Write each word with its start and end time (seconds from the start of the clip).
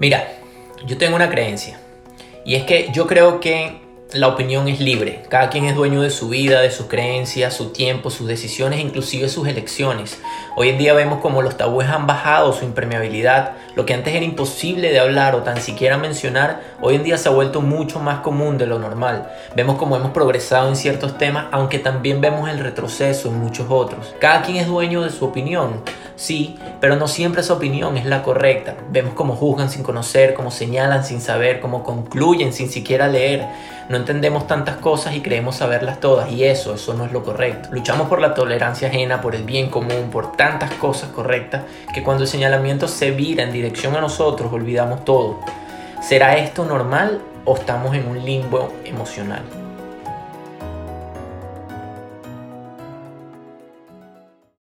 Mira, 0.00 0.32
yo 0.86 0.96
tengo 0.96 1.14
una 1.14 1.28
creencia. 1.28 1.78
Y 2.46 2.54
es 2.54 2.62
que 2.62 2.88
yo 2.90 3.06
creo 3.06 3.38
que 3.38 3.82
la 4.14 4.28
opinión 4.28 4.66
es 4.66 4.80
libre. 4.80 5.22
Cada 5.28 5.50
quien 5.50 5.66
es 5.66 5.76
dueño 5.76 6.00
de 6.00 6.08
su 6.08 6.30
vida, 6.30 6.62
de 6.62 6.70
sus 6.70 6.86
creencias, 6.86 7.52
su 7.52 7.68
tiempo, 7.68 8.08
sus 8.08 8.26
decisiones, 8.26 8.80
inclusive 8.80 9.28
sus 9.28 9.46
elecciones. 9.46 10.18
Hoy 10.56 10.70
en 10.70 10.78
día 10.78 10.94
vemos 10.94 11.20
como 11.20 11.42
los 11.42 11.58
tabúes 11.58 11.88
han 11.90 12.06
bajado 12.06 12.54
su 12.54 12.64
impermeabilidad. 12.64 13.52
Lo 13.76 13.84
que 13.84 13.92
antes 13.92 14.14
era 14.14 14.24
imposible 14.24 14.90
de 14.90 15.00
hablar 15.00 15.34
o 15.34 15.42
tan 15.42 15.60
siquiera 15.60 15.98
mencionar, 15.98 16.62
hoy 16.80 16.94
en 16.94 17.04
día 17.04 17.18
se 17.18 17.28
ha 17.28 17.32
vuelto 17.32 17.60
mucho 17.60 18.00
más 18.00 18.20
común 18.20 18.56
de 18.56 18.66
lo 18.66 18.78
normal. 18.78 19.30
Vemos 19.54 19.76
como 19.76 19.96
hemos 19.96 20.12
progresado 20.12 20.68
en 20.70 20.76
ciertos 20.76 21.18
temas, 21.18 21.48
aunque 21.52 21.78
también 21.78 22.22
vemos 22.22 22.48
el 22.48 22.58
retroceso 22.58 23.28
en 23.28 23.38
muchos 23.38 23.66
otros. 23.68 24.14
Cada 24.18 24.40
quien 24.40 24.56
es 24.56 24.66
dueño 24.66 25.02
de 25.02 25.10
su 25.10 25.26
opinión, 25.26 25.82
sí, 26.20 26.56
pero 26.80 26.96
no 26.96 27.08
siempre 27.08 27.40
esa 27.40 27.54
opinión 27.54 27.96
es 27.96 28.04
la 28.04 28.22
correcta. 28.22 28.76
Vemos 28.90 29.14
cómo 29.14 29.34
juzgan 29.34 29.70
sin 29.70 29.82
conocer, 29.82 30.34
cómo 30.34 30.50
señalan 30.50 31.04
sin 31.04 31.20
saber, 31.20 31.60
cómo 31.60 31.82
concluyen 31.82 32.52
sin 32.52 32.70
siquiera 32.70 33.08
leer. 33.08 33.46
No 33.88 33.96
entendemos 33.96 34.46
tantas 34.46 34.76
cosas 34.76 35.16
y 35.16 35.20
creemos 35.20 35.56
saberlas 35.56 35.98
todas 35.98 36.30
y 36.30 36.44
eso, 36.44 36.74
eso 36.74 36.94
no 36.94 37.06
es 37.06 37.12
lo 37.12 37.24
correcto. 37.24 37.70
Luchamos 37.72 38.08
por 38.08 38.20
la 38.20 38.34
tolerancia 38.34 38.88
ajena, 38.88 39.22
por 39.22 39.34
el 39.34 39.44
bien 39.44 39.70
común, 39.70 40.10
por 40.12 40.32
tantas 40.36 40.70
cosas 40.74 41.10
correctas 41.10 41.62
que 41.94 42.02
cuando 42.02 42.24
el 42.24 42.28
señalamiento 42.28 42.86
se 42.86 43.10
vira 43.10 43.42
en 43.42 43.52
dirección 43.52 43.96
a 43.96 44.00
nosotros 44.00 44.52
olvidamos 44.52 45.04
todo. 45.04 45.40
¿Será 46.02 46.36
esto 46.36 46.64
normal 46.64 47.20
o 47.44 47.56
estamos 47.56 47.96
en 47.96 48.06
un 48.06 48.24
limbo 48.24 48.72
emocional? 48.84 49.59